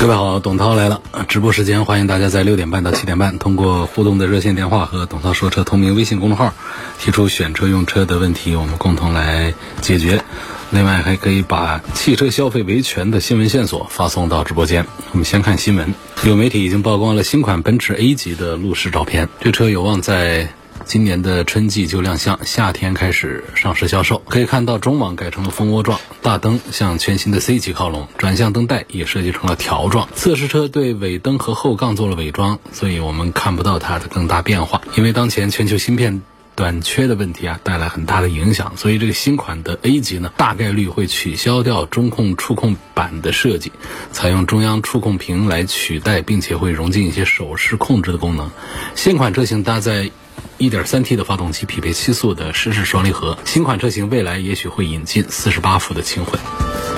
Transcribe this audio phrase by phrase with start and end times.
[0.00, 1.02] 各位好，董涛来了。
[1.26, 6.54] 直播时间，欢迎大家在六点半到七点半，通过互动的热线电话和董涛说车同名微信公众号，
[7.00, 10.22] 提出选车用车的问题，我们共同来解决。
[10.70, 14.86] 另外，还可以把汽车消费维权的新闻线索发送到直播间。
[15.10, 15.92] 我们先看新闻，
[16.24, 20.48] 有媒体已经曝光了新款奔驰 A 级的路试照片，这车有望在。
[20.88, 24.22] 今年的春季就亮相，夏天开始上市销售。
[24.26, 30.08] 可以看到中网改成了蜂窝状，大灯向全新的 C 级靠拢，转向灯带也设计成了条状。
[30.14, 34.80] 测试车对尾灯和后杠做了伪装，所以我们看不到它的更大变化。
[34.96, 36.22] 因为当前全球芯片
[36.54, 43.72] 短缺的问题啊，带来很大的影响，所以这个新款的 A 级呢，大概率会取消掉中控触控板的设计，
[44.10, 48.50] 采用中央触控屏来取代，并且会融进一些手势控制的功能。
[48.94, 50.10] 新款车型搭载。
[50.58, 56.38] 1.3T 的发动机匹配七速的湿式双离合，新款车型未来也许会引进48伏的轻混。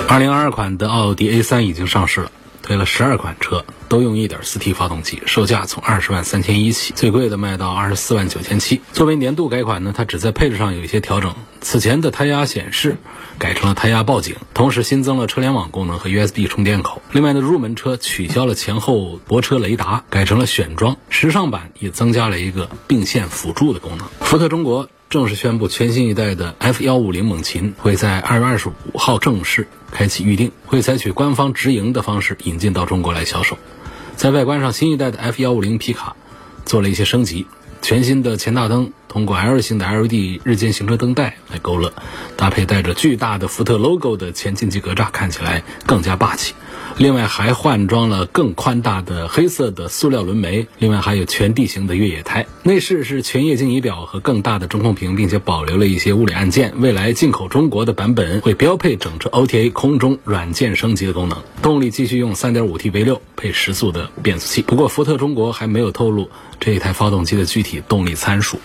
[0.07, 2.31] 2022款的奥迪 A3 已经上市了，
[2.61, 3.63] 推了12款车。
[3.91, 8.79] 都用 1.4T 发动机，售价从二十万三千一起，最贵的卖到二十四万九千七。
[8.93, 12.95] 作为年度改款呢，它只在配置上有一些调整，此前的胎压显示
[13.41, 17.01] 改成了胎压报警，同时新增了车联网功能和 USB 充电口。
[17.11, 20.95] 另外呢，入门车取消了前后泊车雷达，改成了选装。
[21.09, 24.07] 时尚版也增加了一个并线辅助的功能。
[24.19, 24.87] 福特中国。
[25.09, 33.57] 正式宣布，全新一代的 F 幺五零猛禽会在二月二十五号正式开启预定，会采取官方直营的方式引进到中国来销售。
[34.15, 36.15] 在外观上，新一代的 F 幺五零皮卡
[36.63, 37.45] 做了一些升级，
[37.81, 41.91] 全新的前大灯通过 L 型的 LED 日间行车灯带来勾勒，
[42.37, 46.53] 搭配带着巨大的福特 logo 的前进气格栅，看起来更加霸气。
[46.97, 52.45] 另外还换装了更宽大的黑色的塑料轮眉，另外还有全地形的越野胎。
[52.63, 56.73] 内饰是全液晶仪表和更大的中控屏，并且保留了一些物理按键。
[56.77, 61.41] 未来进口中国的版本会标配整车 OTA 空中软件升级的功能。
[61.61, 64.61] 动力继续用 3.5T V6 配十速的变速器。
[64.61, 68.59] 不过福特中国还没有透露这一台发动机的具体动力参数。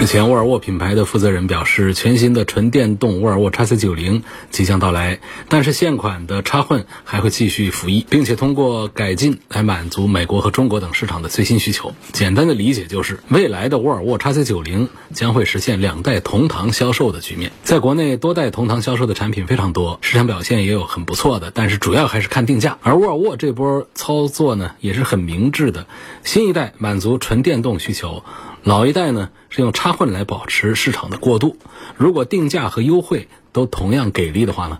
[0.00, 11.94] 日前，沃尔沃品牌的负责人表示，全新的纯电动沃尔沃 x C90 即将到来，但是现款的插混还会继续服役，并且通过改进来满足美国和中国等市场的最新需求。
[12.12, 17.52] 简单的理解就是，未来的沃尔沃 x C90 将会实现两代同堂销售的局面。
[17.62, 22.78] 在国内，多代同堂销售的产品非常多，市场表现也有很不错的，但是主要还是看定价。
[22.80, 25.86] 而沃尔沃这波操作呢，也是很明智的，
[26.24, 28.24] 新一代满足纯电动需求。
[28.62, 31.56] 老一代呢是用插混来保持市场的过渡，
[31.96, 34.78] 如果定价和优惠都同样给力的话呢，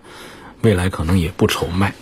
[0.61, 1.95] 未来可能也不愁卖。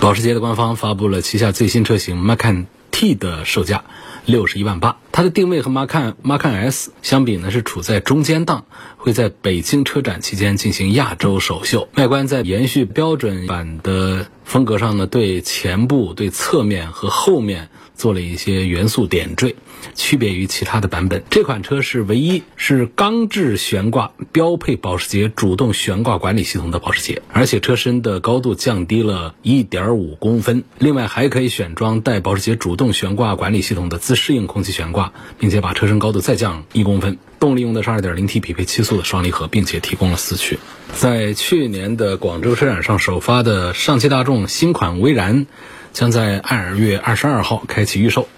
[0.00, 3.84] 保时捷的官方发布了旗下最新车型 Macan T 的售价
[4.26, 8.66] 六十一万八，它的定位和 Macan Macan S 相比呢是处在中间档，
[8.98, 11.88] 会在北京车展期间进行亚洲首秀。
[11.96, 19.56] 外观在延续标准版的风格上呢，对前部、对侧面和后面做了一些元素点缀。
[19.94, 30.64] 区别于其他的版本，这款车是唯一是钢制悬挂标配保时捷主动悬挂管理系统的保时捷，而且车身的高度降低了一点五公分。
[30.78, 37.18] 另外还可以选装带保时捷主动悬挂管理系统的自适应空气悬挂，并且把车身高度再降一公分。
[37.38, 40.58] 动力用的是二点零 T 匹配七速的双离合，并且提供了四驱。
[40.92, 45.46] 在去年的广州车展上首发的上汽大众新款威然，
[45.92, 48.28] 将在二月二十二号开启预售。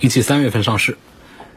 [0.00, 0.96] 预计三月份上市，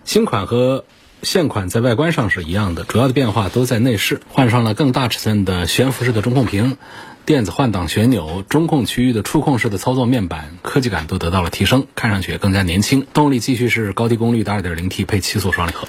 [0.03, 0.85] 新款和
[1.21, 6.77] 现款在外观上是一样的，主要的变化都在内饰，换上了更大尺寸的悬浮式的中控屏、
[7.25, 13.05] 电子换挡旋钮、中控区域的触控式的操作面板，科技感都得到了提升，看上去也更加年轻。
[13.13, 15.87] 动力继续是高低功率的 2.0T 配七速双离合。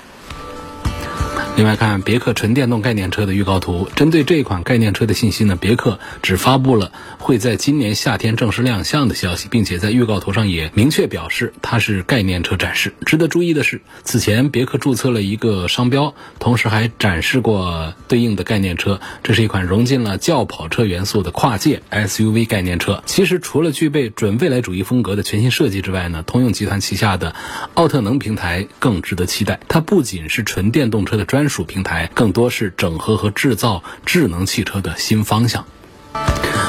[1.54, 12.94] 另外看别克纯电动概念车的预告图，针对这款概念车的信息呢，别克只发布了会在今年夏天正式亮相的消息，并且在预告图上也明确表示它是概念车展示。
[13.04, 18.98] 值得注意的是，此前别克注册了一个商标，同时还展示过对应的概念车。
[19.22, 23.02] 这是一款融进了轿跑车元素的跨界 SUV 概念车。
[23.04, 27.36] 其实除了具备准未来主义风格的全新设计之外呢，通用集团旗下的
[27.74, 29.60] 奥特能平台更值得期待。
[29.68, 35.66] 它不仅是纯电动车的专专属平台更多是整合和制造智能汽车的新方向。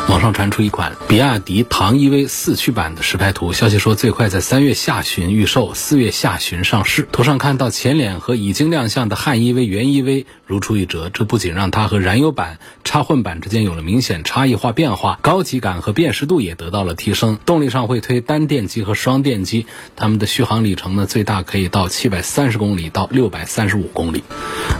[0.10, 7.08] 网上传出一款比亚迪唐 EV 四驱版的实拍图，消息说最快在三月下旬预售，四月下旬上市。
[7.12, 17.40] 图上看到前脸和已经亮相的汉 EV、元 EV 如出一辙，这不仅让它和燃油版、插混版之间有了明显差异化变化，高级感和辨识度也得到了提升。
[17.46, 19.66] 动力上会推单电机和双电机，
[19.96, 24.24] 它们的续航里程呢最大可以到七百三十公里到六百三十五公里。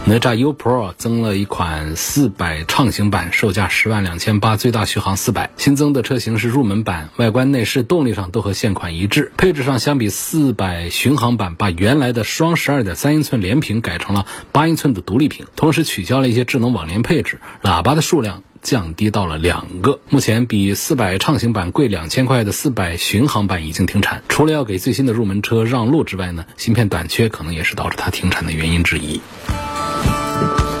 [0.04, 5.50] 哪吒 U Pro 增了一款四百畅行版，售价十万两千八，最大续航四百。
[5.56, 9.32] 新增的车型是入门版，外观、内饰、动力上都和现款一致。
[9.36, 20.00] 配置上相比四百巡航版，把原来的双十二点三英寸连屏改成了八英寸的独立屏，同时取消了一些智能网联配置，喇叭的数量降低到了两个。
[20.08, 29.20] 目前比四百畅行版贵两千块的四百巡航版已经停产，除了要给最新的入门车让路之外呢，芯片短缺可能也是导致它停产的原因之一。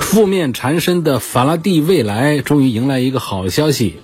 [0.00, 3.98] 负面缠身的法拉第未来终于迎来一个好消息，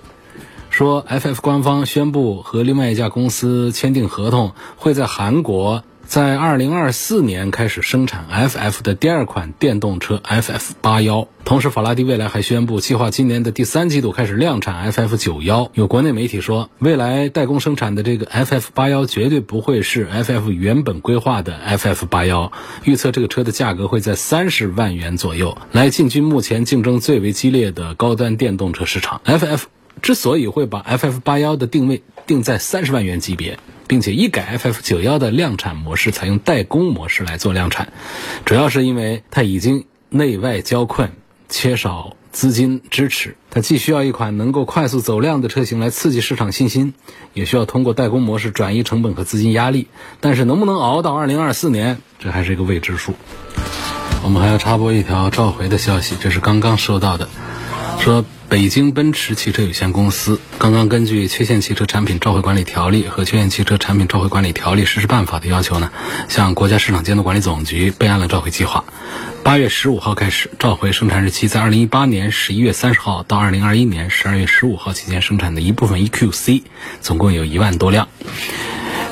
[0.81, 11.27] 说 FF 官方宣布和另外一家公司签订合同，会在韩国在2024年开始生产 FF 的第二款电动车 FF 八幺。
[11.45, 15.69] 同时，法拉第未来还宣布，计划今年的第三季度开始量产 FF 九幺。
[15.75, 22.51] 有国内媒体说，未来代工生产的这个 FF 八幺绝对不会是 FF 原本规划的 FF 八幺。
[22.85, 29.21] 预测这个车的价格会在三十万元左右，来进军目前竞争最为激烈的高端电动车市场。
[29.25, 29.65] FF
[30.01, 37.93] 之所以会把 FF 八幺的定位定在三十万元级别，并且一改 FF 九幺的量产模式，采用代工模式来做量产，
[38.45, 41.11] 主要是因为它已经内外交困。
[41.53, 46.93] 缺少资金支持，它既需要一款能够快速走量的车型来刺激市场信心，
[47.33, 49.89] 也需要通过代工模式转移成本和资金压力。
[50.21, 53.15] 但是能不能熬到二零二四年，这还是一个未知数。
[54.23, 57.27] 我们还要插播一条召回的消息，这是刚刚收到的，
[57.99, 65.89] 说北京奔驰汽车有限公司刚刚根据《缺陷汽车产品召回管理条例》和《缺陷汽车产品召回管理条例实施办法》的要求呢，
[66.27, 68.83] 向国家市场监督管理总局备案了召回计划。
[69.41, 76.63] 八月十五号开始召回生产日期在二零一八年十一月三十号到二零二一年十二月十五号期间生产的一部分 EQC，
[76.99, 78.09] 总共有一万多辆。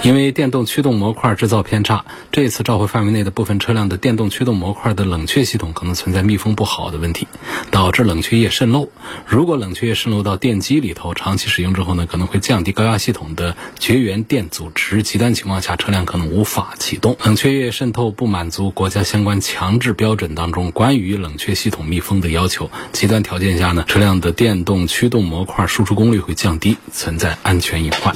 [0.01, 7.27] 因为电动驱动模块制造偏差，这次召回范围内的部分车辆的电动驱动模块的冷却系统可能存在密封不好的问题，
[7.69, 8.89] 导致冷却液渗漏。
[9.27, 17.17] 如果冷却液渗漏到电机里头，长期使用之后呢，可能会降低高压系统的绝缘电阻值，极端情况下车辆可能无法启动。
[17.25, 28.15] 冷却液渗透不满足国家相关强制标准当中关于冷却系统密封的要求，极端条件下呢，车辆的电动驱动模块输出功率会降低，存在安全隐患。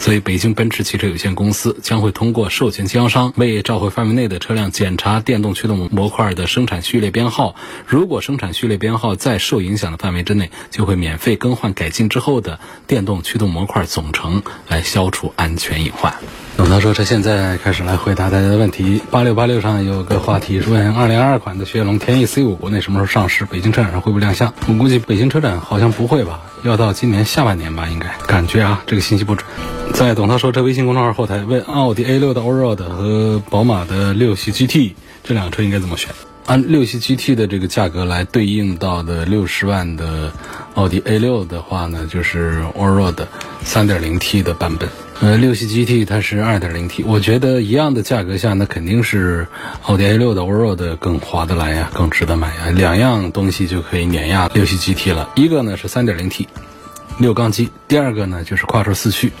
[0.00, 7.56] 所以，北京奔驰汽车有有限公司将会通过授权经销商为召回范围内的车辆检查电动驱动模块的生产序列编号。
[7.88, 16.14] 如果生产序列编号在受影响的范围之内，就会免费更换改进之后的电动驱动模块总成，来消除安全隐患。
[16.56, 19.02] 董涛说：“这现在开始来回答大家的问题。
[19.10, 23.44] 八六八六上有个话题是问：二零二二款的雪铁龙天翼 C 五国内什么时候上市？
[23.44, 24.54] 北京车展上会不会亮相？
[24.68, 28.08] 我估计北京车展好像不会吧，要到今年下半年吧，应该。
[28.26, 29.46] 感觉啊，这个信息不准。
[29.94, 34.92] 在董涛说这微信公众号后台问：奥迪 A 六的 Allroad 和宝马的六系 GT
[35.24, 36.10] 这辆车应该怎么选？
[36.46, 40.32] 按六系 GT 的这个价格来对应到的六十万的
[40.74, 43.16] 奥迪 A 六的话呢，就是 Allroad
[43.62, 44.88] 三点零 T 的版本。
[45.20, 49.48] 呃，六系 GT 它是二点零 T，我觉得一样的价格下，那肯定是
[49.82, 52.70] 奥迪 A 六的 Oro 的更划得来呀，更值得买呀。
[52.70, 55.30] 两样东西就可以碾压六系 GT 了。
[55.34, 56.46] 一个呢是三点零 T
[57.18, 59.32] 六缸机，第二个呢就是跨车四驱。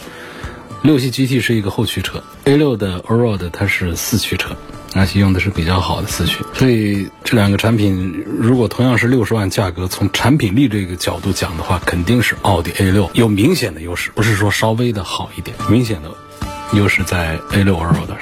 [0.82, 4.56] 六系 GT 是一个后驱车，A 六的 Oro 的它是四驱车。
[4.94, 16.10] 而且用的是比较好的四驱，所以这两个产品如果同样是六十万价格，从产品力这个角度讲的话，肯定是奥迪 A 六有明显的优势，不是说稍微的好一点，明显的
[16.72, 18.18] 优势在 A 六 Allroad 上。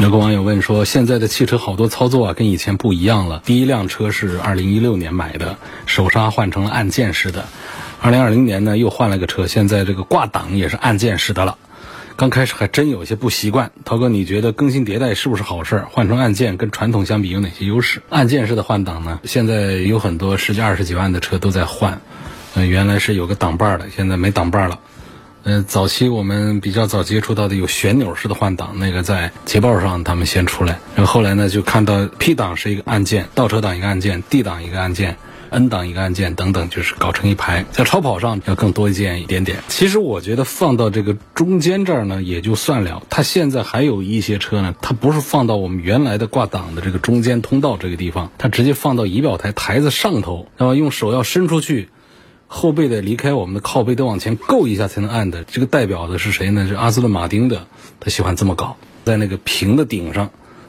[0.00, 3.42] 有个网友问说，现在的汽车好多操作啊，跟以前不一样了。
[3.44, 7.42] 第一辆车是二零一六年买的，手刹换成了按键式的；
[8.00, 11.58] 二零二零年呢又换了个车，现在这个挂档也是按键式的了。
[12.22, 15.82] 刚开始还真有些不习惯，涛哥，你觉得更新迭代是不是好事？
[15.90, 18.00] 换成按键跟传统相比有哪些优势？
[18.10, 19.18] 按键式的换挡呢？
[19.24, 22.00] 现在有很多十几二十几万的车都在换，
[22.54, 24.78] 嗯，原来是有个挡把的，现在没挡把了。
[25.42, 35.16] 嗯，早期我们比较早接触到的有旋钮式的换挡，那个在捷豹上他们先出来，然后后来呢就看到 P 档是一个按键，倒车档一个按键，D 档一个按键。
[35.52, 37.64] N 档一个按键等等，就是搞成一排。
[37.70, 39.58] 在超跑上要更多一件一点点。
[39.68, 43.02] 其实我觉得放到这个中间这儿呢，也就算了。
[43.10, 51.90] 它现在还有一些车呢，它不是放到我们原来的挂档的这个中间通道这个地方，它直接放到仪表台台子上头，那么用手要伸出去。
[52.54, 55.42] 后背的离开我们的靠背，得往前够一下才能按的。
[55.44, 56.66] 这个代表的是谁呢？
[56.68, 57.66] 是阿斯顿马丁的，
[57.98, 60.28] 他喜欢这么搞，在那个平的顶上，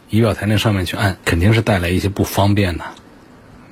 [0.10, 2.86] 仪表台那上面去按，肯定是带来一些不方便的。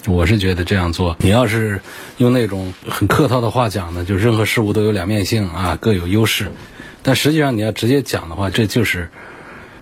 [0.08, 1.82] 我是觉得这样做，你要是
[2.18, 6.52] 用那种很客套的话讲呢，就任何事物都有两面性啊，各有优势。
[7.04, 9.10] 但实际上你要直接讲的话，这就是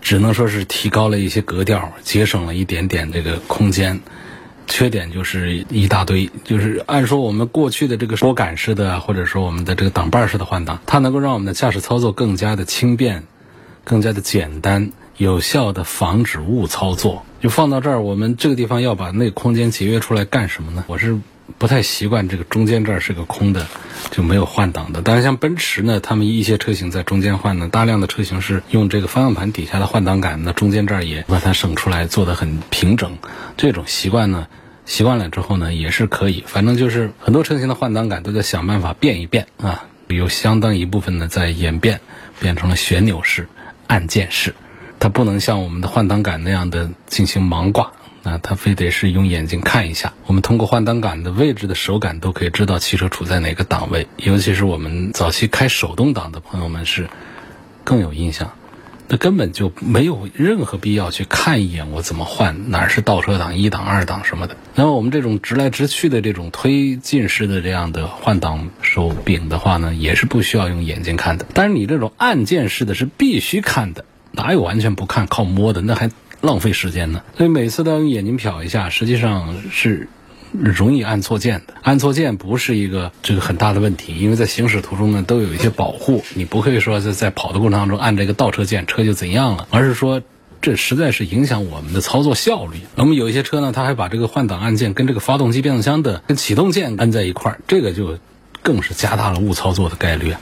[0.01, 3.99] 只能说是提高了一些格调，节省了一点点这个空间。
[4.71, 13.23] 缺点就是一大堆，就是按说我们过去的这个拨杆式的，或者说我们的这个挡把式的换挡，它能够让我们的驾驶操作更加的轻便，
[13.83, 17.25] 更加的简单，有效的防止误操作。
[17.41, 20.85] 就放到这儿，我们这个地方要把那空间节约出来干什么呢？
[20.87, 21.19] 我是
[21.57, 23.67] 不太习惯这个中间这儿是个空的，
[24.11, 25.01] 就没有换挡的。
[25.03, 33.17] 但是像奔驰呢，他们一些车型在中间换呢，大量的车型是用这个方向盘底下的换挡杆，那中间这儿也把它省出来，做的很平整。
[33.57, 34.47] 这种习惯呢，
[34.85, 36.45] 习惯了之后呢，也是可以。
[36.47, 41.99] 反正就是很多车型的换挡杆都在想办法变一变啊，有相当一部分呢在演变，
[42.39, 43.49] 变成了旋钮式、
[43.87, 44.55] 按键式。
[44.99, 50.13] 它不能像我们的换挡杆那样的进行盲挂，那它非得是用眼睛看一下。
[50.25, 54.07] 我们通过换挡杆的位置的手感都可以知道汽车处在哪个档位。
[54.17, 57.07] 尤其是我们早期开手动挡的朋友们是
[57.85, 58.51] 更有印象，
[59.07, 64.57] 那根本就没有任何必要去看一眼我怎么换，哪是倒车档、一档、二档什么的。
[64.75, 71.45] 那么我们这种直来直去的这种推进式的这样的换挡手柄的话呢，也是不需要用眼睛看的。
[71.53, 74.03] 但是你这种按键式的是必须看的。
[74.31, 75.81] 哪有完全不看靠摸的？
[75.81, 76.09] 那还
[76.41, 77.21] 浪费时间呢。
[77.37, 80.07] 所以每次都要用眼睛瞟一下，实际上是
[80.51, 81.73] 容易按错键的。
[81.81, 90.21] 按错键不是一个这个很大的问题，因为在行驶途中呢都有一些保护，你不会说在在跑的过程当中按这个倒车键车就怎样了，而是说
[90.61, 92.79] 这实在是影响我们的操作效率。
[92.95, 98.17] 那么有一些车呢，它还把这个换挡按键跟这个发动机变速箱的跟启动键按在一块儿，这个就
[98.63, 100.35] 更是加大了误操作的概率。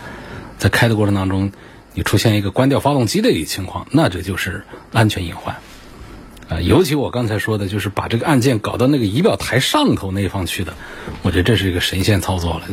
[0.57, 1.51] 在开的过程当中。
[1.97, 4.63] 你出现一个关掉发动机的一个情况，那这就是
[4.93, 5.55] 安全隐患，
[6.47, 10.75] 啊，尤其我刚才说的，就是把这个按键搞到那个仪表台上头那一方去的，
[11.23, 12.67] 我觉得这是一个神仙操作了。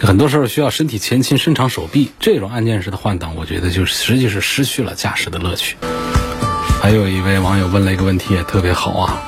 [0.00, 5.76] 很多时候需要身体前倾、伸长手臂，这种按键式的换挡，我觉得就实际是失去了驾驶的乐趣。
[6.82, 9.22] 还有一位网友问了一个问题，也特别好啊。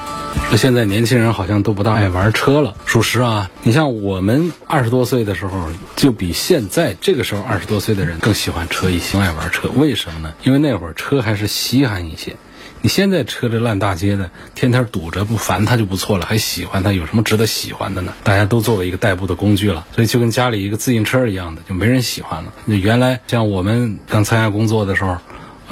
[0.56, 3.50] 现在年轻人好像都不大爱玩车了，属实啊。
[3.62, 9.68] 你像我们二十多岁的时候，就比现在这个时候二十多岁的人更喜欢车一些，爱玩车。
[9.74, 10.34] 为什么呢？
[10.42, 12.36] 因为那会儿车还是稀罕一些。
[12.82, 18.12] 你现在车这烂大街的，天天堵着不烦它就不错了，还喜欢它，有什么值得喜欢的呢？
[18.22, 22.52] 大家都作为一个代步的工具了，所以就跟家里一个自行车一样的，就没人喜欢了。
[22.66, 25.16] 那原来像我们刚参加工作的时候，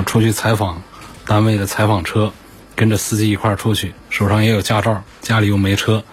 [0.06, 0.82] 出去采访，
[1.26, 2.32] 单位的采访车。
[2.78, 6.04] 跟着司机一块儿出去，手上也有驾照，家里又没车，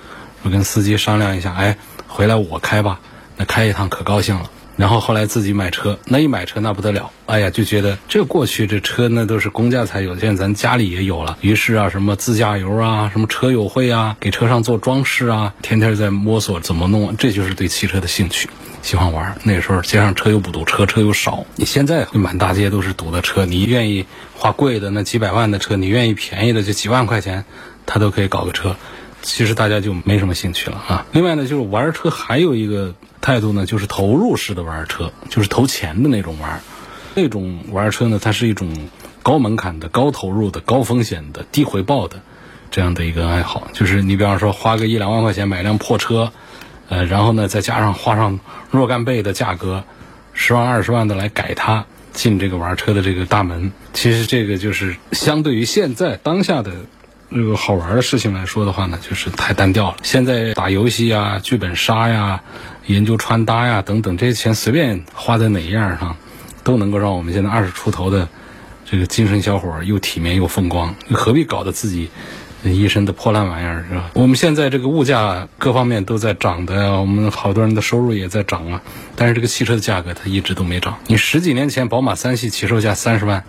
[0.42, 3.00] 我跟司机商量一下，哎，回来我开吧，
[3.38, 4.50] 那开一趟可高兴了。
[4.77, 11.38] 然后后来自己买车，那一买车那不得了，哎呀，就觉得这过去这车那都是公家才有，现在咱家里也有了。
[11.41, 18.50] 于是啊，什么自驾游啊，什么车友会啊，给车上做装饰啊，天天在摸索怎么弄，这就是对汽车的兴趣，
[18.82, 19.38] 喜欢玩。
[19.44, 21.46] 那时候街上车又不堵，车车又少。
[21.55, 24.05] 你现在满大街都是堵的车，你愿意
[24.36, 27.46] 花贵的那几百万的车，你愿意便宜的就几万块钱，
[27.86, 28.75] 他都可以搞个车。
[29.25, 31.05] 其实大家就没什么兴趣了啊。
[31.12, 32.96] 另外呢，就是玩车还有一个。
[33.22, 36.62] 态度呢，就是投入式的玩车，就是投钱的那种玩。
[37.15, 38.88] 那种玩车呢，它是一种
[39.24, 42.22] 高门槛的、高投入的、高风险的、低回报的
[42.70, 43.67] 这样的一个爱好。
[43.74, 46.32] 就是你比方说花个一两万块钱买辆破车，
[46.88, 48.39] 呃，然后呢再加上花上
[48.70, 49.84] 若干倍的价格，
[50.34, 53.72] 十万二十万的来改它，进这个玩车的这个大门。
[53.94, 56.74] 其实这个就是相对于现在当下的。
[57.36, 59.98] 这个好玩的事情来说的话呢，就是太单调了。
[60.04, 62.42] 现在打游戏呀、剧本杀呀、
[62.86, 66.15] 研究穿搭呀等等，这些钱随便花在哪一样上，
[66.63, 68.30] 都能够让我们现在二十出头的
[68.86, 70.96] 这个精神小伙又体面又风光。
[71.12, 72.10] 何必搞得自己
[72.63, 74.12] 一身的破烂玩意儿是吧？
[74.13, 78.82] 我们现在这个物价各方面都在涨的，我们好多人的收入也在涨啊。
[79.18, 80.98] 但是这个汽车的价格它一直都没涨。
[81.08, 83.44] 你十几年前宝马三系起售价三十万，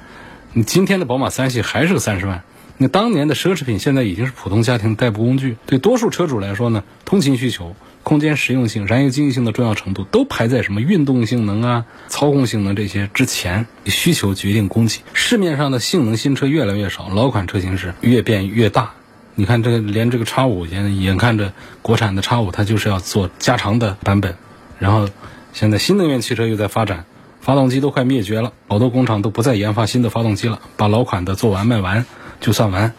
[0.54, 2.42] 你今天的宝马三系还是个三十万。
[2.78, 13.66] 那当年的奢侈品现在已经是普通家庭代步工具，对多数车主来说呢，通勤需求、空间实用性、燃油经济性的重要程度都排在什么运动性能啊、操控性能这些之前。
[13.86, 18.90] 需求决定供给，市面上的性能新车越来越少，老款车型是越变越大。
[19.34, 24.36] 你看这个连这个叉五眼眼看着国产的叉五它就是要做加长的版本，
[24.78, 25.08] 然后
[25.54, 27.06] 现在新能源汽车又在发展，
[27.40, 32.04] 发动机都快灭绝了，好多工厂都不再研发新的发动机了，把老款的做完卖完。
[32.46, 32.94] 就算完，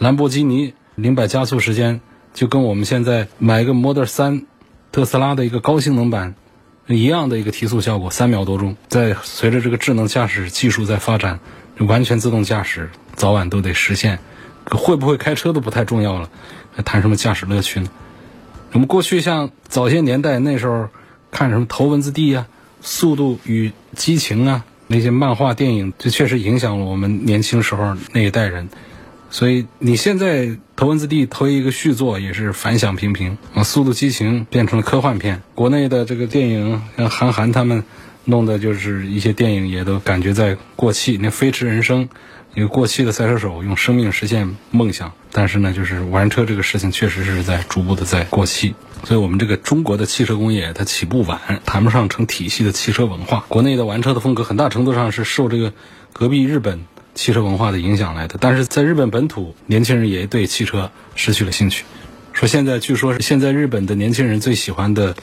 [0.00, 2.02] 兰博基尼零百加速时间
[2.34, 4.44] 就跟我们现在买一个 Model 3
[4.92, 6.34] 特斯拉的一个高性能版，
[6.88, 8.76] 一样的一个提速效果，三秒多钟。
[8.88, 11.40] 在随着这个智能驾驶技术在发展，
[11.78, 14.18] 完全自动驾驶早晚都得实现。
[14.66, 16.28] 会不会开车都不太重要了，
[16.76, 17.88] 还谈什么驾驶乐趣呢？
[18.72, 20.90] 我们过去像早些年代那时候
[21.30, 22.46] 看什么《头文字 D》啊，
[22.82, 28.68] 《速度与激情》啊，那些漫画电影，这确实影响了我们年轻时候那一代人。
[29.30, 30.44] 所以你现在
[30.76, 35.40] 《头文字 D》推一个续作也是反响平平啊，《速度激情》变成了科幻片。
[35.54, 37.82] 国内的这个电影像韩寒他们
[38.26, 41.18] 弄的就是一些电影也都感觉在过气。
[41.18, 42.04] 那《飞驰人生》
[42.54, 48.74] 一个过气的赛车手用生命实现梦想，但是呢，就是玩车这个事情确实是在逐步的在过气。
[49.04, 53.44] 所以我们这个中国的汽车工业它起步晚，谈不上成体系的汽车文化。
[53.48, 55.72] 国内的玩车的风格很大程度上是受这个
[56.12, 56.84] 隔壁日本。
[57.14, 61.84] 汽车文化的影响来的，但是在日本本土，年轻人也对汽车失去了兴趣。
[62.32, 65.14] 说现在据说是现在日本的年轻人最喜欢的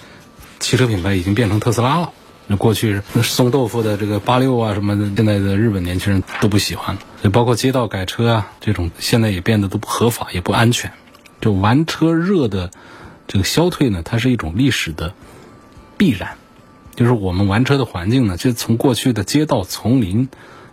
[0.59, 2.11] 汽车品牌已经变成特斯拉了。
[2.51, 7.29] 那过去送豆腐的这个八六啊什么的，现在的日本年轻人都不喜欢了。
[7.29, 10.91] 包括街道改车啊这种，现在也变得都不合法，也不安全。
[11.39, 12.71] 就玩车热的
[13.27, 15.13] 这个消退呢，它是一种历史的
[15.95, 16.37] 必然。
[16.95, 20.27] 就是我们玩车的环境呢，就从过去的街道丛林。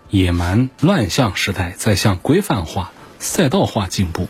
[0.08, 4.28] 野蛮乱象时代在向规范化、赛道化进步，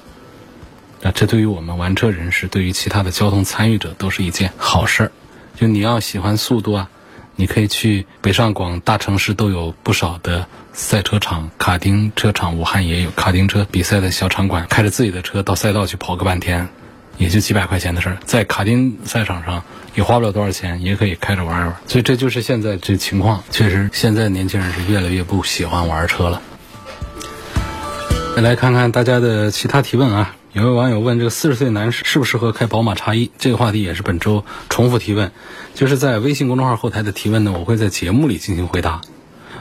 [1.03, 5.13] 那这对于我们玩车人士，对于其他的交通参与者都是一件好事儿。
[5.55, 6.91] 就你要喜欢速度啊，
[7.37, 16.69] 你可以去北上广大城市都有不少的赛车场、卡丁车场，武汉也有卡丁车比赛的小场馆，开着自己的车到赛道去跑个半天。
[17.19, 19.63] 也就几百块钱的事儿，在卡丁赛场上
[19.95, 21.75] 也花不了多少钱，也可以开着玩一玩。
[21.87, 23.43] 所以这就是现在这情况。
[23.51, 26.43] 确实，现在年轻人是越来越不喜欢玩车了。
[28.37, 33.31] 再来看看大家的其他提问啊，有位网友问：这个四十岁男士适不适合开宝马叉一？
[33.37, 35.31] 这个话题也是本周重复提问，
[35.75, 39.03] 就是在微信公众号后台的提问呢，我会在节目里进行回答。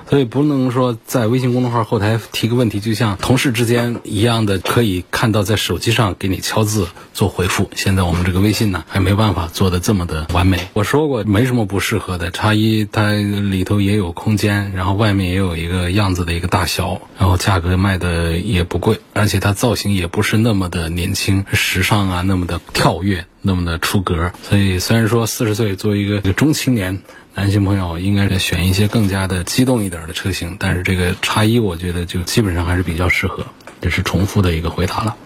[0.10, 7.70] 所以不能说在微信公众号后台提个问题，就像同事之间一样的，可以看到在手机上给你敲字做回复。
[7.76, 10.68] 现在我们这个微信呢，还没办法做的这么的完美。
[10.74, 24.32] 我说过没什么不适合的，叉一它里头也有空间，然后外面也有一个样子的一个大小，然后价格卖的也不贵，而且它造型也不是那么的年轻时尚啊，那么的跳跃，那么的出格。
[24.44, 27.02] 所以虽然说四十岁作为一个一个中青年。
[27.38, 33.46] 男性朋友应该是选一些更加的机动一点的车型，但是这个叉一我觉得就基本上还是比较适合。
[33.82, 35.18] 这是重复的一个回答了。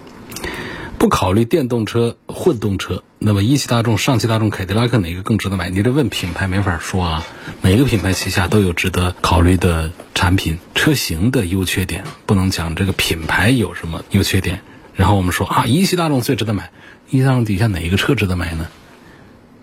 [0.98, 5.70] 不考虑电动车、混动车，那么一汽大众、上汽大众、凯迪拉克哪个更值得买？
[5.70, 7.24] 你这问品牌没法说啊，
[7.62, 14.62] 每个品牌旗下都有值得考虑的产品、车型的优缺点，不能讲这个品牌有什么优缺点。
[14.96, 16.72] 然后我们说啊，一汽大众最值得买，
[17.12, 18.68] 一汽大众底下哪一个车值得买呢？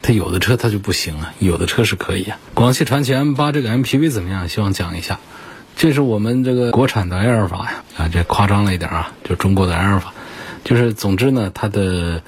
[0.03, 2.39] 它有的车它就不行啊，有的车是可以啊。
[2.55, 4.49] 广汽传祺 M 八这个 MPV 怎么样？
[4.49, 5.19] 希望讲一下。
[5.75, 10.15] 这是我们这个国产的埃尔法呀，啊，这夸张了一点啊，就中国的埃尔法。
[10.65, 12.23] 就是总之呢，它的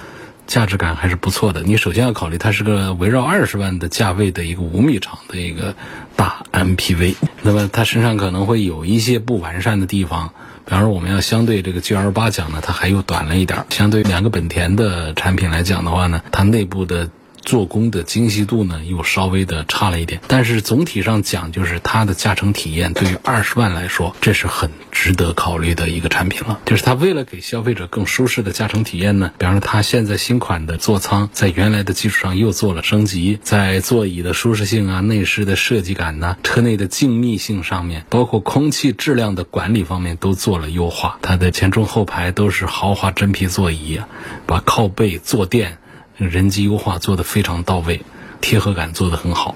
[0.46, 1.62] 价值感还是不错的。
[1.62, 5.74] 你首先要考虑，它是个围绕二十万的价位的一个五米长的一个
[6.14, 7.14] 大 MPV。
[7.42, 10.30] 那么它身上可能会有一些不完善的地方，
[10.66, 13.64] 比方说我们要相对这个 GL 八讲呢，它还又短了一点。
[13.70, 17.08] 相对两个本田的产品来讲的话呢，它内部的。
[17.48, 26.60] 做工的精细度呢，又稍微的差了一点，但是总体上讲，就是它的驾乘体验对于二十万来说，这是很值得考虑的一个产品了。
[26.66, 41.18] 就是它为了给消费者更舒适的驾乘体验呢，比方说它现在新款的座舱在原来的基础上又做了升级，在座椅的舒适性啊、内饰的设计感呢、车内的静谧性上面，包括空气质量的管理方面都做了优化。
[41.22, 44.02] 它的前中后排都是豪华真皮座椅，
[44.44, 45.78] 把靠背坐垫。
[46.18, 48.02] 人机优化做的非常到位，
[48.40, 49.54] 贴合感做的很好。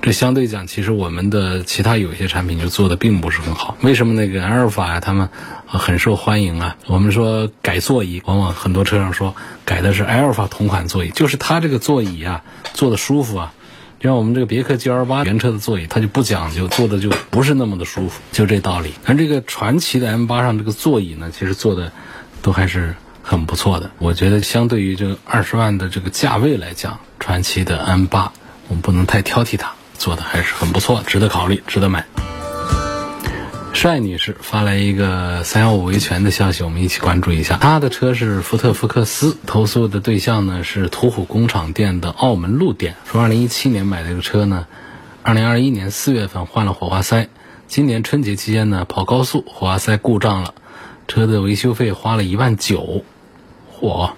[0.00, 3.76] 这相对讲，其实我们的其他有一些产品就做的并不是很好。
[3.80, 5.30] 为什么那个阿尔法呀，他们
[5.66, 6.76] 很受欢迎啊？
[6.86, 13.54] 我们说改座椅，往往很多车上说改的是阿尔法同款座椅，就是它这个座椅啊，坐的舒服啊。
[13.98, 18.92] 就像我们这个别克 GL 八原车的座椅，它就不讲究，坐的就不是那么的舒服，就这道理。
[19.06, 21.90] 而这个传奇的 M 八上这个座椅呢，其实做的
[22.42, 22.94] 都还是。
[23.26, 28.32] 很不错的，我觉得相对于这个二十万的这个价位来讲，传奇的 M 八，
[28.68, 32.04] 我们不能太挑剔它，做的还是很不错，值得考虑，值得买。
[33.72, 37.56] 帅女士发来一个三幺五维权的消息，我们一起关注一下。
[37.56, 44.66] 她的车是福特福克斯，投诉的对象呢是途虎工厂店的澳门路店，说二零一七年买这个车呢，
[45.22, 47.28] 二零二一年四月份换了火花塞，
[47.66, 50.54] 今年春节期间呢跑高速，火花塞故障了，
[51.08, 53.02] 车的维修费花了一万九。
[53.84, 54.16] 我，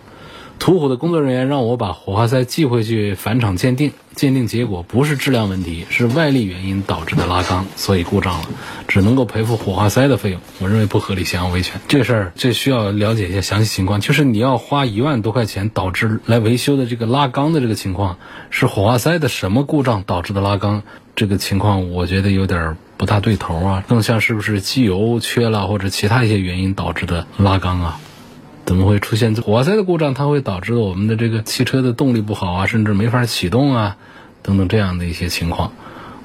[0.59, 8.49] 途虎的工作人员让我把火花塞寄回去返厂鉴定，鉴定结果不是质量问题，是外力原因导致的拉缸，所以故障了，
[8.87, 10.41] 只能够赔付火花塞的费用。
[10.61, 11.81] 我认为不合理，想要维权。
[11.89, 18.19] 这事儿这需要了解一下详细情况，就是你要花一万多块钱导致来维修的这个拉缸的这个情况，
[18.51, 20.83] 是火花塞的什么故障导致的拉缸？
[21.17, 28.01] 这个情况我觉得有点不大对头啊，更像是不是机油缺了或者其他一些原因导致的拉缸啊？
[28.67, 30.13] 怎么会出现火花塞的故障？
[30.13, 33.97] 它会导致我们的这个汽车的动力不好啊，甚至没法启动啊，
[34.43, 35.73] 等等这样的一些情况。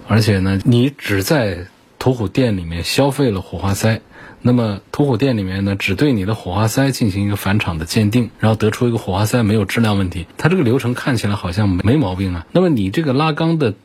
[0.08, 1.68] 而且呢，你只在
[2.00, 4.02] 途虎店里面消费了火花塞，
[4.42, 12.48] 那么途虎店里面呢，只对你的火花塞进行一个返厂的鉴定，然后得出一个火花塞没有质量问题，它这个流程看起来好像没毛病啊。
[12.52, 13.76] 那么你这个拉缸的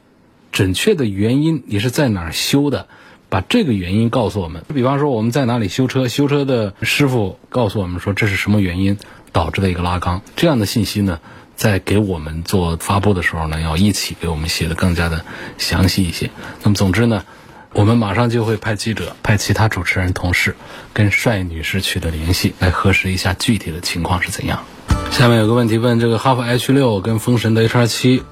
[0.51, 2.88] 准确的原因，你是在哪儿修的？
[3.29, 4.65] 把这个原因告诉我们。
[4.75, 8.99] 比方说我们在哪里修车，修车的师傅告诉我们说这是什么原因
[9.33, 11.21] 导致的一个拉缸，这样的信息呢，
[11.55, 15.25] 在给我们做发布的时候呢，要一起给我们写的更加的
[15.59, 16.31] 详细一些。
[16.62, 17.25] 那么总之呢，
[17.73, 20.57] 我们马上就会派记者、派其他主持人同事
[20.93, 24.65] 跟帅女士取得联系，来核实一下具体的情况是怎样。
[25.11, 28.23] 下面有个问题问：这个哈弗 H 六跟风神的 H 二七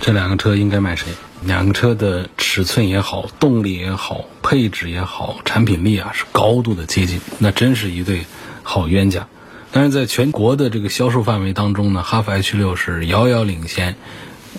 [0.00, 1.06] 这两个车应该买谁？
[1.42, 8.26] 两个车的尺寸也好，动力也好，配置也好，产品力啊是高度的接近，那真是一对
[8.62, 9.26] 好冤家。
[9.72, 13.96] 但是在全国的这个销售范围当中呢，哈弗 H 六是遥遥领先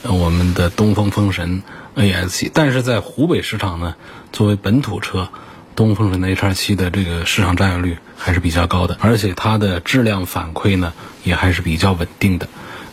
[0.04, 1.63] 我们的东风风神
[1.95, 2.52] A S 七。
[2.54, 3.95] 但是在湖北市场呢，
[4.32, 5.30] 作为本土车，
[5.76, 10.93] 东风风神的 H 二七的这个市场占有率还是比较高的，而且它的质量反馈呢
[11.24, 12.48] 也还是比较稳定的。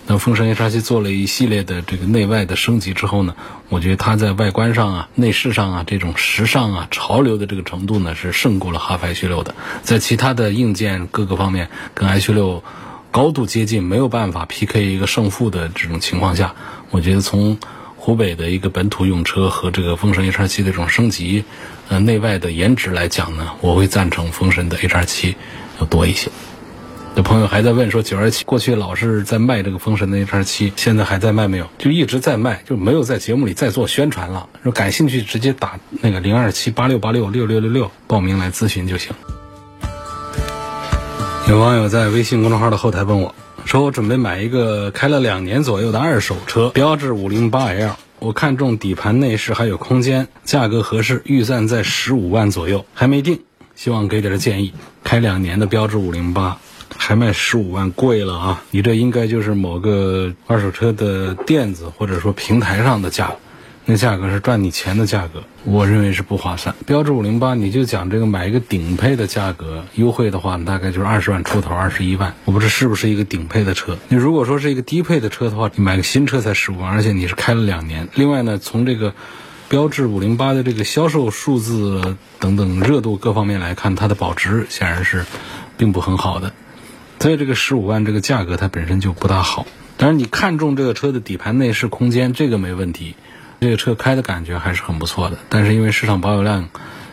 [0.07, 3.37] 那风神 H 七做了一系列的这个内外的升级之后呢，
[3.69, 9.55] 我觉得它在外观上啊、内饰上啊这种时尚啊、潮流的这个程度呢是胜过了哈弗 H 六的。
[9.83, 12.65] 在其他的硬件各个方面跟 H 六
[13.13, 16.55] 高度接近，没有办法 PK 一个胜负的这种情况下，
[16.91, 17.59] 我觉得从
[17.97, 21.45] 湖北的一个本土用车和这个风神 H 七的这种升级，
[21.89, 25.37] 呃内外的颜值来讲呢，我会赞成风神的 H 七
[25.79, 26.29] 要多一些。
[27.15, 31.67] 有朋友还在问说，九二七过去老是在卖这个风神的 H 七，现在还在卖没有？
[31.77, 34.49] 就一直在卖，就没有在节目里再做宣传了。
[34.63, 39.13] 说感兴趣直接打那个零二七八六八六六六六六报名来咨询就行。
[41.51, 43.35] 有网友在微信公众号的后台问我，
[43.67, 53.41] 说我准备买一个开了两年左右的二手车，标致五零八 L，我看中底盘内饰还有空间，价格合适，预算在十五万左右，还没定，
[53.75, 54.73] 希望给点建议。
[55.05, 56.57] 开两年的标致五零八。
[56.97, 58.63] 还卖十五万，贵了啊！
[58.71, 63.33] 你这应该就是某个二手车的店子或者说平台上的价，
[63.85, 66.75] 那价格是赚你钱的价格，我认为是不划算。
[66.87, 72.35] 标致五零八，你就讲这个买一个顶配的价格，优惠的话大概就是二十万出头，二十一万。
[72.45, 73.99] 我不知道是不是一个顶配的车。
[74.09, 78.09] 你如果说是一个低配的车的话，你买个新车才十五万，而且你是开了两年。
[78.15, 79.15] 另外呢，从这个
[79.69, 85.25] 标致五零八的这个销售数字等等热度各方面来看，它的保值显然是
[85.77, 86.53] 并不很好的。
[87.23, 89.65] 所以这个十五万这个价格它本身就不大好，
[89.97, 93.15] 当然你看中这个车的底盘内饰空间这个没问题，
[93.61, 95.39] 这个车开的感觉还是很不错的。
[95.49, 96.69] 但是因为市场保有量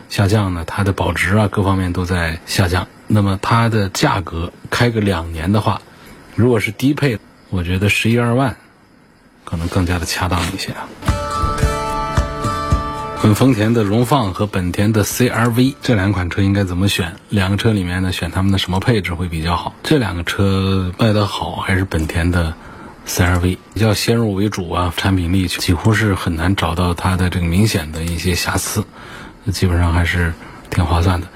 [0.08, 2.88] 下降呢，它的保值啊各方面都在下降。
[3.06, 5.80] 那么它的价格开个两年的话，
[6.34, 8.56] 如果是低配，我觉得十一二万
[9.44, 10.88] 可能更加的恰当一些啊。
[13.34, 17.14] 丰田的荣放和本田的 CRV 这两款车应该怎么选？
[17.28, 19.74] 两个车里面呢，选他们的什么配置会比较好？
[19.82, 22.54] 这两个车卖得好还是本田的
[23.06, 23.58] CRV？
[23.74, 28.84] 比较先入为主啊，产品力几乎是很难找到它的这个明显的一些瑕疵，
[29.52, 30.32] 基本上还是
[30.70, 31.26] 挺划算的。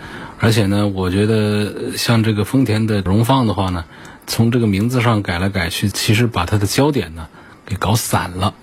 [0.41, 3.85] 而且呢，我觉得像这个丰田的荣放的话呢，
[4.27, 7.29] 从这个名字上改来改去，其实把它的焦点呢
[7.67, 8.55] 给搞散了。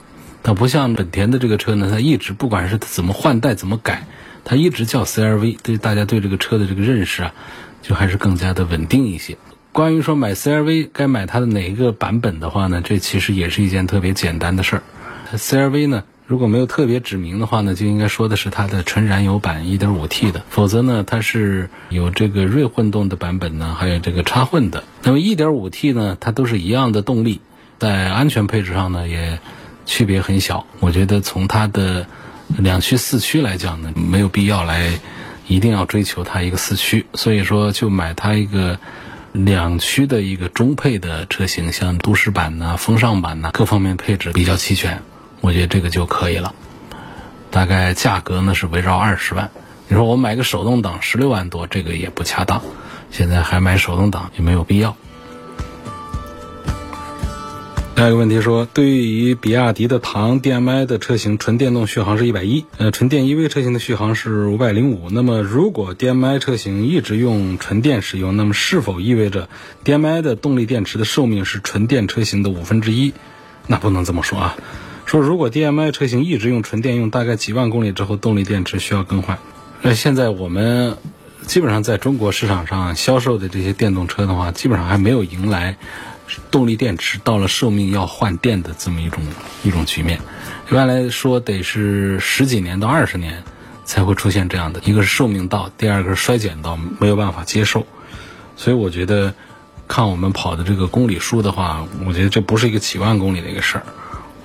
[0.44, 4.08] 它不像本田的这个车呢，它一直不管是怎么换代怎么改，
[4.44, 7.34] 它一直叫 CRV，对大家对这个车的这个认识啊，
[7.84, 9.38] 就还是更加的稳定一些。
[9.72, 14.84] 关于说买 CRV 该买它的哪一个版本的话呢，这其实也是一件特别简单的事儿。
[15.32, 24.84] CRV 呢，如果没有特别指明的话呢，就应该说的是它的纯燃油版 1.5T 的，否则呢，它是有这个锐混动的版本呢，还有这个插混的。
[25.04, 27.40] 那么 1.5T 呢，它都是一样的动力，
[27.78, 29.40] 在安全配置上呢也。
[29.92, 32.08] 区别很小，我觉得从它的
[32.48, 34.90] 两驱四驱来讲呢，没有必要来
[35.48, 38.80] 一定要追求它一个四驱，所以说就买它一个
[39.34, 45.02] 两驱的一个中配的车型，像都市版呐、风尚版呐，各方面配置比较齐全，
[45.42, 46.56] 我觉得这个就可以了。
[47.50, 49.52] 大概价格呢是围绕二十万。
[49.90, 52.62] 你说我买个手动挡十六万多，这个也不恰当，
[53.12, 54.96] 现在还买手动挡也没有必要。
[58.02, 65.12] 还有一个问题说，对于比亚迪的唐 DM-i 的车型，纯电动续航是一百一，呃，纯电 EV 车型的续航是五百零五。
[65.12, 69.50] 那么，如果 DM-i 车型一直用纯电使用，那么是否意味着
[69.86, 73.14] DM-i 的动力电池的寿命是纯电车型的五分之一？
[73.68, 74.58] 那不能这么说啊。
[75.06, 79.38] 说如果 DM-i 车型一直用纯电，用大概几万公里之后，动力电池需要更换。
[79.84, 80.98] 那现在我们
[81.46, 85.78] 基本上在中国市场上销售的这些电动车的话，基本上还没有迎来
[86.50, 89.24] 动力电池到了寿命要换电的这么一种
[89.64, 90.20] 一种局面。
[90.70, 93.44] 一般来说，得是十几年到二十年
[93.84, 97.86] 才会出现这样的一个是寿命到，第二个是衰减到没有办法接受。
[98.56, 99.34] 所以我觉得，
[99.88, 103.84] 看我们跑的这个公里数的话，我觉得这不是一个几万公里的一个事儿。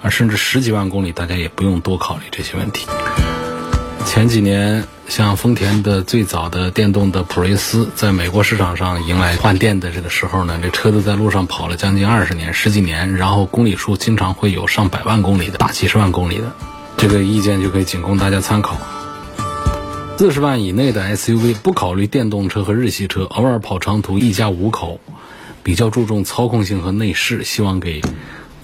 [0.02, 2.86] 啊，甚至十几万公里，大家也不用多考虑这些问题。
[4.06, 16.54] 前几年，像丰田的最早的电动的普锐斯，在美国市场上迎来换电的这个时候呢，这车子在路上跑了将近二十年、十几年，然后公里数经常会有上百万公里的、大几十万公里的，
[16.96, 18.78] 这个意见就可以仅供大家参考。
[20.16, 24.98] 四十万以内的 SUV，不考虑电动车和日系车，偶尔跑长途，一家五口，
[25.62, 28.00] 比较注重操控性和内饰，希望给。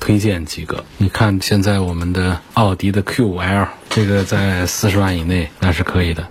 [0.03, 6.27] 推荐几个，你看现在我们的奥迪的 Q5L，这个在四十万以内那是可以的。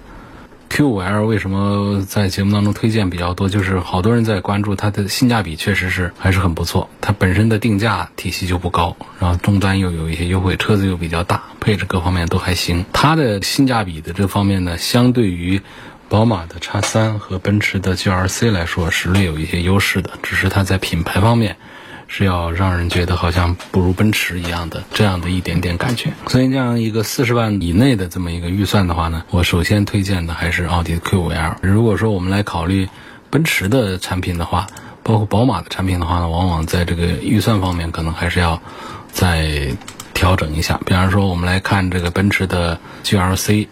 [0.69, 3.47] Q5L 为什么在节目当中推荐比较多？
[3.47, 6.89] 就是好多人在关注它的性价比，确实是还是很不错。
[6.99, 12.83] 它本身的定价体系就不高，然后终端又有一些优惠，车子又比较大，配置各方面都还行。
[12.91, 15.61] 它的性价比的这方面呢，相对于
[16.09, 21.55] 宝马的 X3 和奔驰的 GLC 来说是略有一些优势的，只是它在品牌方面。
[22.13, 31.55] 是要让人觉得好像不如奔驰一样的这样的一点点感觉，所以这样一个四十万以内的这么一个预算的话呢，我首先推荐的还是奥迪 Q5L。
[31.61, 32.89] 如果说我们来考虑
[33.29, 34.67] 奔驰的产品的话，
[35.03, 38.61] 包括宝马的产品的话呢，往往在这个预算方面可能还是要
[39.13, 39.69] 再
[40.13, 40.81] 调整一下。
[40.85, 43.67] 比方说，我们来看这个奔驰的 GLC，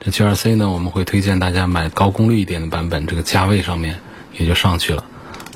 [0.00, 4.00] 这 GLC 呢，我们会推荐大家买高功率一点的版本，这个价位上面
[4.38, 5.04] 也就上去了。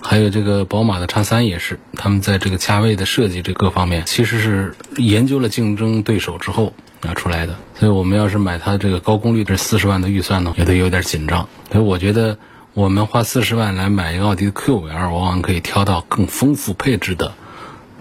[0.02, 7.56] 还有这个宝马的叉三也是，他们在这个价位的设计这各方面，其实是研究了竞争对手之后拿出来的。
[7.78, 11.48] 所以我们要是买它这个高功率这四十万的预算呢，也得有点紧张。
[11.70, 12.38] 所以我觉得
[12.74, 17.34] 我们花四十万来买一个奥迪的 Q5L，往往可以挑到更丰富配置的，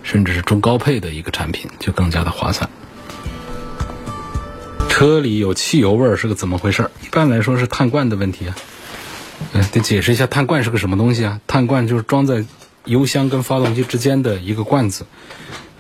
[0.02, 2.70] 甚至是中高配的一个产品，就更加的划算。
[4.90, 6.92] 车里有汽油味儿是个怎么回事儿？
[7.06, 8.56] 一般来说是碳罐的问题啊。
[9.54, 11.40] 嗯，得解释一下碳罐是个什么东西啊？
[11.48, 12.46] 碳罐就是装在
[12.86, 15.06] 油箱跟发动机之间的一个罐子，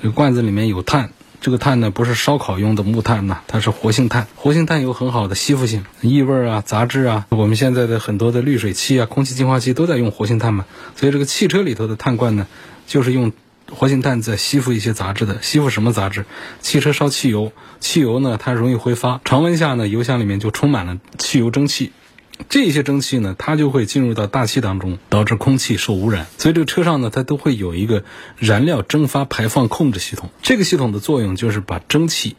[0.01, 4.27] 这个罐子里面有碳，这个碳呢不是烧烤用的木炭呐，它是活性炭。
[4.35, 12.47] 活性炭有很好的吸附性，异味啊、杂质啊，我们现在的很多的滤水器啊、空气净化器都在用活性炭嘛，所以这个汽车里头的碳罐呢，
[12.87, 13.31] 就是用
[13.71, 15.41] 活性炭在吸附一些杂质的。
[15.41, 16.25] 吸附什么杂质？
[16.61, 21.91] 汽车烧汽油，汽油呢它容易挥发，常温下呢油箱里面就充满了汽油蒸汽。
[22.47, 26.27] 这些蒸汽呢，它就会进入到大气当中，导致空气受污染。
[26.37, 28.03] 所以这个车上呢，它都会有一个
[28.37, 30.29] 燃料蒸发排放控制系统。
[30.41, 32.37] 这个系统的作用就是把蒸汽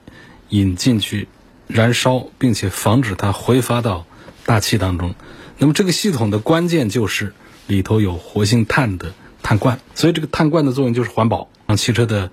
[0.49, 1.29] 引进去
[1.67, 4.07] 燃烧，并且防止它挥发到
[4.47, 5.15] 大气当中。
[5.59, 7.35] 那么这个系统的关键就是
[7.67, 9.79] 里头有活性炭的碳罐。
[9.95, 12.31] 所以这个碳罐的作用就是环保，让汽车的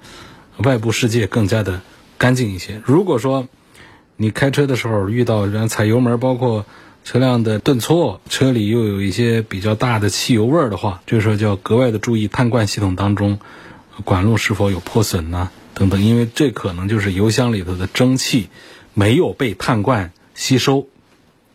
[0.58, 1.82] 外部世界更加的
[2.18, 2.82] 干净一些。
[2.86, 3.48] 如果说
[4.16, 6.66] 你开车的时候遇到人踩油门，包括
[7.08, 13.40] 车辆的顿挫，车里又有一些比较大的汽油味儿的话，这个时候就要格外的注意碳罐系统当中
[14.04, 18.50] 管路是否有破损呐等等，因为这可能就是油箱里头的蒸汽
[18.94, 20.90] 没有被碳罐吸收，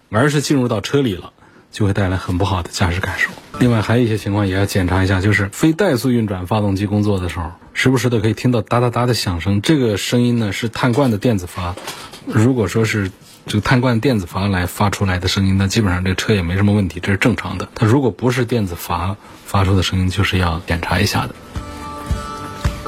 [0.09, 1.35] 而是进入到车里了，
[1.71, 3.29] 就会带来很不好的驾驶感受。
[3.61, 11.77] 另外还有一些情况也要检查一下，就是非怠速运转发动机工作的时候，时不时的可以听到哒哒哒的响声，这个声音呢是碳罐的电子阀，
[12.25, 13.11] 如果说是。
[13.47, 17.69] 这个碳罐电子阀来发出来的声音，那基本上这个车也没什么问题，这是正常的。
[17.75, 21.35] 它如果不是电子阀发出的声音，就是要检查一下的。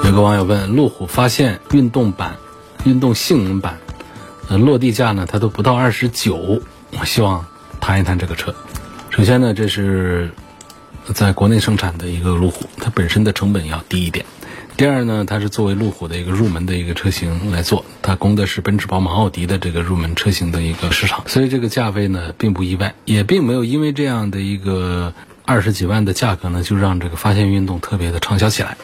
[0.04, 2.36] 有个网友问：路虎发现运动版、
[2.84, 3.78] 运动性能版，
[4.48, 6.62] 呃，落地价呢，它都不到二十九。
[6.98, 7.44] 我希望
[7.80, 8.54] 谈一谈这个车。
[9.10, 10.30] 首先呢，这是
[11.12, 14.24] 在国内生产的一个路虎，它本身的成本要低一点。
[14.76, 28.76] 第二呢，它是作为路虎的一个入门的一个车型来做，它供的是奔驰、宝马、奥迪的这个入门车型的一个市场，所以这个价位呢并不意外，也并没有因为这样的一个二十几万的价格呢，就让这个发现运动特别的畅销起来，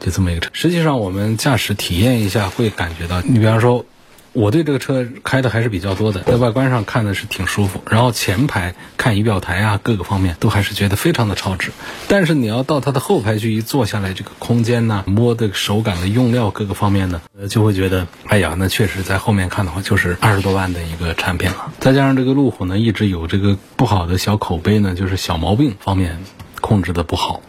[0.00, 0.50] 就这么一个车。
[0.54, 3.84] 实际上我们驾驶体验一下会感觉到，你比方说
[4.34, 11.70] 我对这个车开的还是比较多的，在外观上看的是挺舒服，然后前排看仪表台啊，各个方面都还是觉得非常的超值。
[12.08, 21.72] 但是你要到它的后排去一坐下来，这个空间呐，摸的手感的用料各个方面呢，呃，就会觉得，哎呀，那确实在后面看的话，就是二十多万的一个产品了。
[21.78, 26.18] 再加上这个路虎呢，一直有这个不好的小口碑呢，就是小毛病方面
[26.60, 27.40] 控制的不好，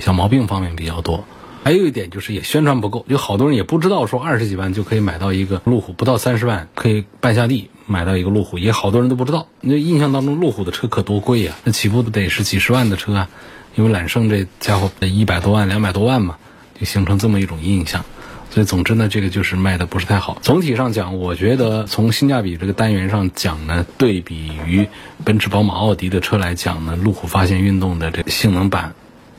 [0.00, 1.24] 小毛病方面比较多。
[1.64, 9.46] 还有一点就是也宣传不够，有好多人也不知道说二十几万就可以买到一个路虎，不到三十万可以半下地买到一个路虎，也好多人都不知道。
[9.60, 13.28] 那印象当中路虎的车可多贵呀，那起步得是几十万的车啊，
[13.76, 16.36] 因为揽胜这家伙一百多万、两百多万嘛，
[16.80, 18.04] 就形成这么一种印象。
[18.50, 20.38] 所以总之呢，这个就是卖的不是太好。
[20.42, 24.88] 总体上讲，我觉得从性价比这个单元上讲呢，对比于
[25.24, 28.94] 奔驰、宝马、奥迪的车来讲呢，路虎发现运动的这个性能版，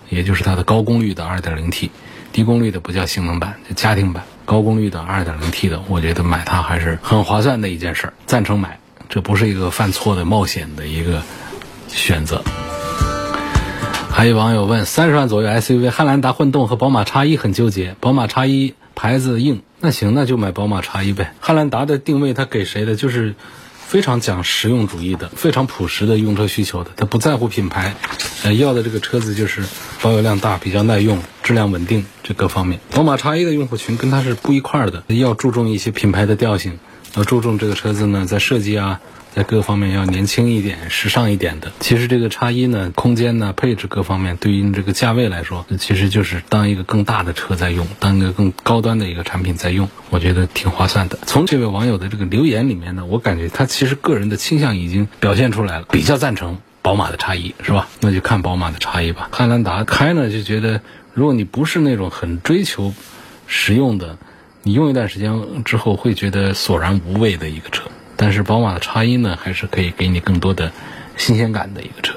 [0.10, 1.90] 也就是它的高功率的 2.0T。
[2.34, 4.24] 低功率的不叫性能版，就家庭版。
[4.46, 8.80] 高功率的 2.0T 的，我觉得买它还是很划算的一件事儿，赞成买。
[9.08, 11.22] 这不是一个犯错的冒险的一个
[11.88, 12.44] 选择。
[14.10, 17.96] 还有网友问：三十万左右 SUV，汉兰达混动和宝马 X1 很纠结。
[18.00, 21.34] 宝马 X1 牌子硬，那行，那就买宝马 X1 呗。
[21.40, 22.96] 汉兰达的定位它给谁的？
[22.96, 23.36] 就是
[23.94, 27.96] 非常讲实用主义的，非常朴实的用车需求的，他不在乎品牌，
[28.42, 29.64] 呃，要的这个车子就是
[30.02, 31.20] 保有量大，比较耐用。
[31.44, 36.80] 质量稳定这各方面，宝马叉一的用户群跟他是不一块儿的，要注重一些品牌的调性，
[37.16, 39.00] 要注重这个车子呢在设计啊，
[39.36, 41.72] 在各方面要年轻一点、时尚一点的。
[41.80, 51.18] 其实这个叉一呢，空间呢、配置各方面，对于这个价位来说，其实就是当一个更大的车在用，当一个更高端的一个产品在用，我觉得挺划算的。
[51.26, 57.88] 从这位网友的这个留言里面呢，我感觉他其实个人的倾向已经表现出来了，比较赞成宝马的叉一是吧？
[58.02, 59.30] 那就看宝马的叉一吧。
[59.32, 60.82] 汉兰达开呢就觉得。
[61.16, 62.92] 如果你不是那种很追求
[63.46, 64.18] 实用的，
[64.64, 67.84] 你用一段时间之后会觉得索然无味的一个车。
[68.16, 70.72] 但是宝马的叉一呢，还是可以给你更多的
[71.18, 72.16] 新鲜感的一个车。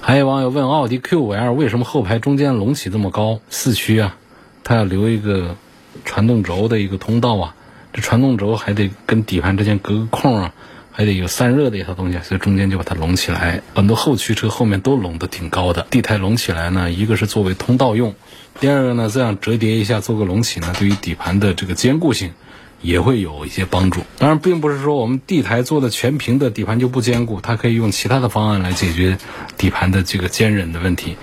[0.00, 3.40] 还有网友问：奥迪 Q5L 为什么后排中间隆起这么高？
[3.50, 4.16] 四驱啊，
[4.64, 5.56] 它要留一个
[6.04, 7.54] 传动轴的一个通道啊，
[7.92, 10.52] 这传动轴还得跟底盘之间隔个空啊。
[10.90, 13.62] 还得有散热的一套东西，所以中间就把它隆起来。
[13.72, 18.16] 很多后驱车后面都隆得挺高的，地台隆起来呢，一个是作为通道用，
[18.58, 22.32] 第二个呢，这样折叠一下做个隆起呢，对于底盘的这个坚固性
[22.80, 24.04] 也会有一些帮助。
[24.18, 29.18] 当然，并不是说我们地台做的全平的底盘就不坚固，它可以用其他的方案来解决
[29.56, 31.16] 底盘的这个坚韧的问题，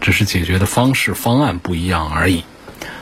[0.00, 2.44] 只是解决的方式方案不一样而已。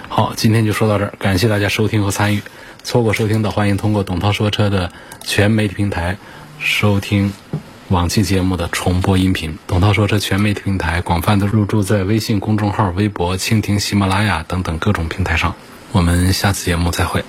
[0.09, 2.43] 好，今天就说到这儿，感谢大家收听和参与。
[2.83, 4.91] 错过收听的，欢迎通过董涛说车的
[5.23, 6.17] 全媒体平台
[6.59, 7.33] 收听
[7.89, 9.59] 往期节目的重播音频。
[9.67, 15.55] 董涛说车全媒体平台广泛的入驻在微信公众号、微博、蜻蜓、喜马拉雅等等各种平台上。
[15.93, 17.23] 我们下次节目再会。